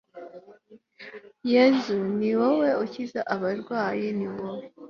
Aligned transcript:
yezu 1.53 1.97
ni 2.17 2.31
wowe 2.39 2.69
ukiza 2.83 3.19
abarwayi, 3.33 4.07
ni 4.17 4.27
wowe 4.35 4.65